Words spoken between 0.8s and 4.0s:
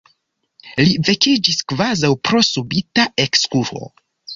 Li vekiĝis kvazaŭ pro subita ekskuo.